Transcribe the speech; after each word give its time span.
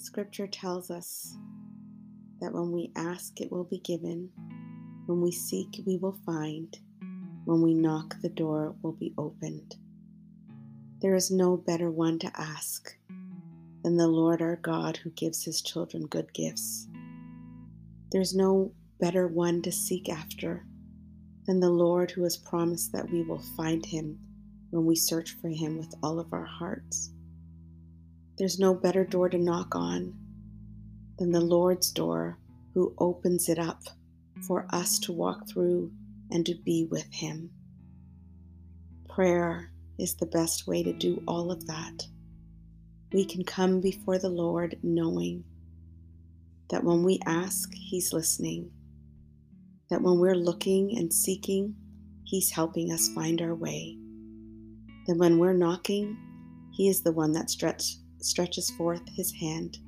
scripture 0.00 0.46
tells 0.46 0.90
us 0.90 1.36
that 2.40 2.52
when 2.52 2.72
we 2.72 2.90
ask, 2.96 3.40
it 3.40 3.52
will 3.52 3.64
be 3.64 3.80
given. 3.80 4.30
When 5.06 5.20
we 5.20 5.30
seek, 5.30 5.80
we 5.86 5.98
will 5.98 6.18
find. 6.24 6.74
When 7.44 7.60
we 7.60 7.74
knock, 7.74 8.16
the 8.22 8.30
door 8.30 8.74
will 8.82 8.92
be 8.92 9.12
opened. 9.18 9.76
There 11.02 11.14
is 11.14 11.30
no 11.30 11.56
better 11.56 11.90
one 11.90 12.18
to 12.20 12.32
ask 12.40 12.96
than 13.82 13.96
the 13.96 14.08
Lord 14.08 14.40
our 14.40 14.56
God 14.56 14.96
who 14.96 15.10
gives 15.10 15.44
his 15.44 15.60
children 15.60 16.06
good 16.06 16.32
gifts. 16.32 16.88
There's 18.10 18.34
no 18.34 18.72
better 19.00 19.28
one 19.28 19.62
to 19.62 19.72
seek 19.72 20.08
after 20.08 20.64
than 21.46 21.60
the 21.60 21.70
Lord 21.70 22.10
who 22.10 22.22
has 22.24 22.36
promised 22.36 22.92
that 22.92 23.10
we 23.10 23.22
will 23.22 23.42
find 23.56 23.84
him 23.84 24.18
when 24.70 24.84
we 24.84 24.96
search 24.96 25.36
for 25.40 25.48
him 25.48 25.78
with 25.78 25.94
all 26.02 26.18
of 26.18 26.32
our 26.32 26.44
hearts. 26.44 27.12
There's 28.40 28.58
no 28.58 28.72
better 28.72 29.04
door 29.04 29.28
to 29.28 29.36
knock 29.36 29.76
on 29.76 30.14
than 31.18 31.30
the 31.30 31.42
Lord's 31.42 31.92
door 31.92 32.38
who 32.72 32.94
opens 32.96 33.50
it 33.50 33.58
up 33.58 33.82
for 34.46 34.66
us 34.70 34.98
to 35.00 35.12
walk 35.12 35.46
through 35.46 35.92
and 36.30 36.46
to 36.46 36.54
be 36.54 36.88
with 36.90 37.12
him. 37.12 37.50
Prayer 39.10 39.70
is 39.98 40.14
the 40.14 40.24
best 40.24 40.66
way 40.66 40.82
to 40.82 40.94
do 40.94 41.22
all 41.28 41.52
of 41.52 41.66
that. 41.66 42.06
We 43.12 43.26
can 43.26 43.44
come 43.44 43.78
before 43.78 44.18
the 44.18 44.30
Lord 44.30 44.78
knowing 44.82 45.44
that 46.70 46.82
when 46.82 47.02
we 47.02 47.20
ask, 47.26 47.70
He's 47.74 48.14
listening, 48.14 48.70
that 49.90 50.00
when 50.00 50.18
we're 50.18 50.34
looking 50.34 50.96
and 50.96 51.12
seeking, 51.12 51.74
He's 52.24 52.50
helping 52.50 52.90
us 52.90 53.10
find 53.10 53.42
our 53.42 53.54
way, 53.54 53.98
that 55.06 55.18
when 55.18 55.38
we're 55.38 55.52
knocking, 55.52 56.16
He 56.72 56.88
is 56.88 57.02
the 57.02 57.12
one 57.12 57.32
that 57.32 57.50
stretch, 57.50 57.96
stretches 58.20 58.70
forth 58.70 59.02
His 59.08 59.32
hand 59.32 59.78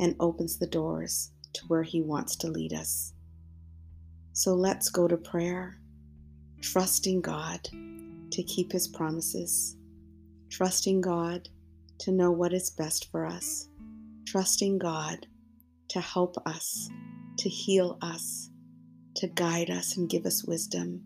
and 0.00 0.16
opens 0.20 0.58
the 0.58 0.66
doors 0.66 1.30
to 1.54 1.64
where 1.68 1.82
He 1.82 2.02
wants 2.02 2.36
to 2.36 2.48
lead 2.48 2.72
us. 2.72 3.12
So 4.32 4.54
let's 4.54 4.88
go 4.90 5.06
to 5.06 5.16
prayer, 5.16 5.78
trusting 6.60 7.20
God 7.20 7.60
to 8.30 8.42
keep 8.42 8.72
His 8.72 8.88
promises, 8.88 9.76
trusting 10.50 11.00
God 11.00 11.48
to 12.00 12.12
know 12.12 12.30
what 12.30 12.52
is 12.52 12.70
best 12.70 13.10
for 13.10 13.26
us, 13.26 13.68
trusting 14.26 14.78
God 14.78 15.26
to 15.88 16.00
help 16.00 16.36
us, 16.46 16.90
to 17.38 17.48
heal 17.48 17.98
us, 18.02 18.50
to 19.16 19.28
guide 19.28 19.70
us 19.70 19.96
and 19.96 20.08
give 20.08 20.26
us 20.26 20.44
wisdom, 20.44 21.02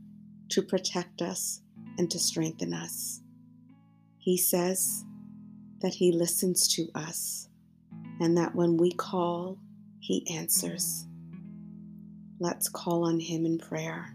to 0.51 0.63
protect 0.63 1.21
us 1.21 1.61
and 1.99 2.11
to 2.11 2.19
strengthen 2.19 2.73
us. 2.73 3.21
He 4.17 4.37
says 4.39 5.05
that 5.81 5.95
He 5.95 6.13
listens 6.13 6.69
to 6.75 6.89
us 6.95 7.49
and 8.21 8.37
that 8.37 8.55
when 8.55 8.77
we 8.77 8.93
call, 8.93 9.59
He 10.01 10.27
answers. 10.37 11.07
Let's 12.41 12.69
call 12.69 13.05
on 13.05 13.21
Him 13.21 13.45
in 13.47 13.59
prayer 13.59 14.15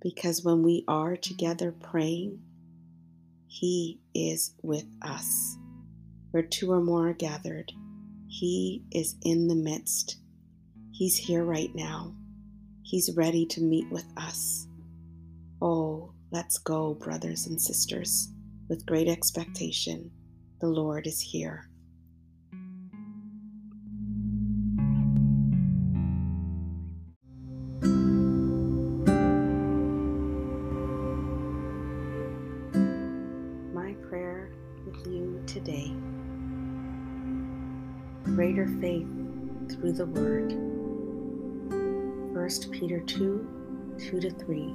because 0.00 0.44
when 0.44 0.62
we 0.62 0.84
are 0.88 1.16
together 1.16 1.72
praying, 1.72 2.40
He 3.46 4.00
is 4.14 4.54
with 4.62 4.86
us. 5.02 5.56
Where 6.30 6.42
two 6.42 6.70
or 6.70 6.80
more 6.80 7.08
are 7.08 7.14
gathered, 7.14 7.72
He 8.28 8.84
is 8.92 9.16
in 9.24 9.48
the 9.48 9.54
midst. 9.54 10.18
He's 10.92 11.16
here 11.16 11.44
right 11.44 11.74
now. 11.74 12.14
He's 12.82 13.14
ready 13.16 13.46
to 13.46 13.60
meet 13.60 13.90
with 13.90 14.06
us. 14.16 14.66
Oh, 15.62 16.12
let's 16.30 16.58
go, 16.58 16.94
brothers 16.94 17.46
and 17.46 17.60
sisters, 17.60 18.28
with 18.68 18.86
great 18.86 19.08
expectation. 19.08 20.10
The 20.60 20.68
Lord 20.68 21.06
is 21.06 21.18
here. 21.22 21.70
My 33.72 33.94
prayer 34.06 34.50
with 34.84 35.06
you 35.06 35.42
today. 35.46 35.94
Greater 38.24 38.66
faith 38.82 39.08
through 39.70 39.92
the 39.92 40.04
Word. 40.04 40.52
1 42.34 42.48
Peter 42.70 43.00
2 43.00 43.96
2 43.98 44.20
to 44.20 44.30
3. 44.30 44.74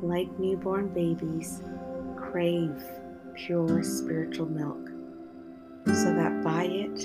Like 0.00 0.38
newborn 0.38 0.88
babies, 0.94 1.60
crave 2.16 2.82
pure 3.46 3.82
spiritual 3.82 4.46
milk, 4.46 4.90
so 5.86 6.14
that 6.14 6.42
by 6.44 6.64
it 6.64 7.00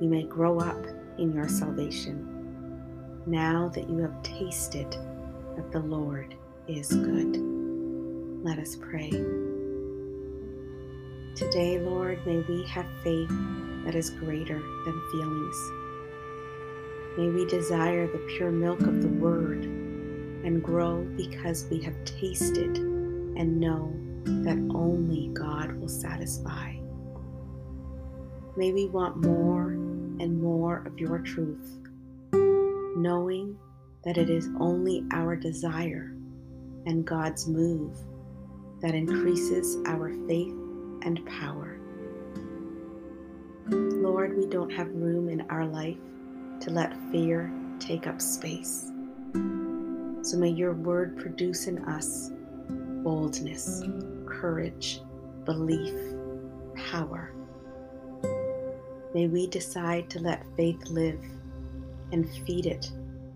you 0.00 0.08
may 0.08 0.22
grow 0.22 0.58
up 0.58 0.82
in 1.18 1.32
your 1.32 1.48
salvation, 1.48 3.22
now 3.26 3.70
that 3.74 3.88
you 3.88 3.98
have 3.98 4.22
tasted 4.22 4.90
that 5.56 5.70
the 5.72 5.80
Lord 5.80 6.34
is 6.68 6.88
good. 6.88 7.36
Let 8.42 8.58
us 8.58 8.76
pray. 8.76 9.10
Today, 11.34 11.78
Lord, 11.80 12.24
may 12.26 12.38
we 12.48 12.64
have 12.66 12.86
faith 13.02 13.30
that 13.84 13.94
is 13.94 14.10
greater 14.10 14.58
than 14.58 15.02
feelings. 15.12 15.70
May 17.18 17.28
we 17.28 17.44
desire 17.46 18.06
the 18.06 18.26
pure 18.36 18.50
milk 18.50 18.80
of 18.80 19.02
the 19.02 19.08
Word 19.08 19.64
and 19.64 20.62
grow 20.62 21.02
because 21.16 21.66
we 21.70 21.80
have 21.80 22.04
tasted 22.04 22.78
and 22.78 23.60
know 23.60 23.94
that 24.24 24.58
only 24.74 25.28
God 25.28 25.72
will 25.76 25.88
satisfy. 25.88 26.74
May 28.56 28.72
we 28.72 28.86
want 28.86 29.16
more 29.24 29.70
and 29.70 30.40
more 30.40 30.84
of 30.86 30.98
your 30.98 31.18
truth, 31.18 31.78
knowing 32.96 33.58
that 34.04 34.18
it 34.18 34.30
is 34.30 34.48
only 34.60 35.04
our 35.12 35.34
desire 35.34 36.14
and 36.86 37.04
God's 37.04 37.48
move 37.48 37.96
that 38.80 38.94
increases 38.94 39.78
our 39.86 40.10
faith 40.28 40.54
and 41.02 41.24
power. 41.26 41.78
Lord, 43.68 44.36
we 44.36 44.46
don't 44.46 44.70
have 44.70 44.88
room 44.88 45.28
in 45.28 45.40
our 45.50 45.66
life 45.66 45.96
to 46.60 46.70
let 46.70 46.94
fear 47.10 47.50
take 47.78 48.06
up 48.06 48.20
space. 48.20 48.90
So 50.22 50.36
may 50.36 50.50
your 50.50 50.74
word 50.74 51.16
produce 51.18 51.66
in 51.66 51.84
us 51.84 52.30
boldness, 52.68 53.82
courage, 54.44 55.00
belief, 55.46 55.94
power. 56.90 57.32
May 59.14 59.26
we 59.26 59.46
decide 59.46 60.10
to 60.10 60.18
let 60.18 60.44
faith 60.54 60.86
live 60.90 61.18
and 62.12 62.28
feed 62.46 62.66
it 62.66 62.90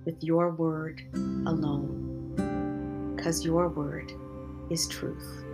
with 0.05 0.23
your 0.23 0.51
word 0.51 1.01
alone, 1.47 2.35
because 3.17 3.43
your 3.43 3.71
word 3.71 4.13
is 4.69 4.87
truth. 4.87 5.47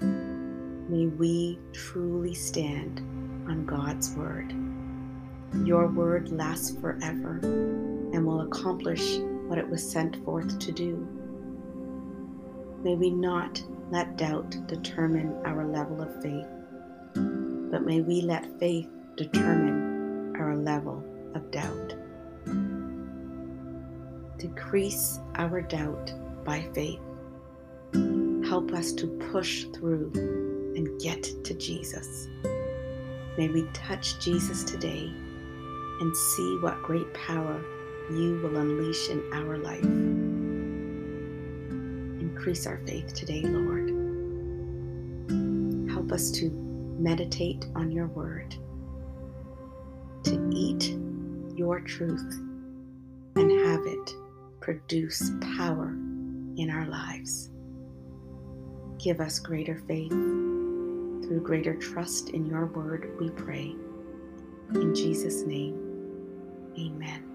May 0.00 1.08
we 1.08 1.58
truly 1.74 2.32
stand 2.32 3.00
on 3.46 3.66
God's 3.66 4.10
word. 4.12 4.54
Your 5.66 5.86
word 5.86 6.30
lasts 6.30 6.80
forever 6.80 7.40
and 7.42 8.24
will 8.24 8.40
accomplish 8.40 9.18
what 9.48 9.58
it 9.58 9.68
was 9.68 9.86
sent 9.86 10.24
forth 10.24 10.58
to 10.60 10.72
do. 10.72 11.06
May 12.84 12.96
we 12.96 13.08
not 13.08 13.62
let 13.90 14.18
doubt 14.18 14.54
determine 14.66 15.34
our 15.46 15.66
level 15.66 16.02
of 16.02 16.22
faith, 16.22 16.46
but 17.70 17.82
may 17.82 18.02
we 18.02 18.20
let 18.20 18.58
faith 18.60 18.90
determine 19.16 20.36
our 20.36 20.54
level 20.54 21.02
of 21.34 21.50
doubt. 21.50 21.94
Decrease 24.36 25.18
our 25.36 25.62
doubt 25.62 26.12
by 26.44 26.68
faith. 26.74 27.00
Help 28.46 28.72
us 28.72 28.92
to 28.92 29.06
push 29.32 29.64
through 29.74 30.12
and 30.76 31.00
get 31.00 31.22
to 31.22 31.54
Jesus. 31.54 32.28
May 33.38 33.48
we 33.48 33.66
touch 33.72 34.20
Jesus 34.20 34.62
today 34.62 35.10
and 36.00 36.14
see 36.14 36.58
what 36.60 36.82
great 36.82 37.14
power 37.14 37.64
you 38.10 38.38
will 38.42 38.58
unleash 38.58 39.08
in 39.08 39.22
our 39.32 39.56
life. 39.56 40.33
Increase 42.44 42.66
our 42.66 42.76
faith 42.86 43.14
today, 43.14 43.40
Lord. 43.40 43.88
Help 45.90 46.12
us 46.12 46.30
to 46.32 46.50
meditate 46.98 47.64
on 47.74 47.90
your 47.90 48.08
word, 48.08 48.54
to 50.24 50.50
eat 50.52 50.94
your 51.56 51.80
truth, 51.80 52.34
and 53.36 53.50
have 53.50 53.80
it 53.86 54.14
produce 54.60 55.30
power 55.56 55.88
in 56.58 56.68
our 56.70 56.84
lives. 56.84 57.48
Give 58.98 59.22
us 59.22 59.38
greater 59.38 59.78
faith 59.88 60.10
through 60.10 61.40
greater 61.42 61.74
trust 61.74 62.28
in 62.28 62.44
your 62.44 62.66
word, 62.66 63.16
we 63.18 63.30
pray. 63.30 63.74
In 64.74 64.94
Jesus' 64.94 65.44
name, 65.44 65.80
amen. 66.78 67.33